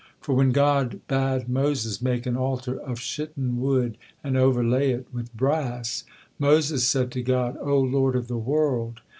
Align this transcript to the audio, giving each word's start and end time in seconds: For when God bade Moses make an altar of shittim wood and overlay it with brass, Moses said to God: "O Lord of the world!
For 0.19 0.33
when 0.33 0.51
God 0.51 1.01
bade 1.07 1.47
Moses 1.47 2.01
make 2.01 2.25
an 2.25 2.35
altar 2.35 2.75
of 2.79 2.99
shittim 2.99 3.59
wood 3.59 3.99
and 4.23 4.35
overlay 4.35 4.89
it 4.93 5.05
with 5.13 5.31
brass, 5.37 6.05
Moses 6.39 6.87
said 6.87 7.11
to 7.11 7.21
God: 7.21 7.55
"O 7.61 7.79
Lord 7.79 8.15
of 8.15 8.27
the 8.27 8.35
world! 8.35 9.01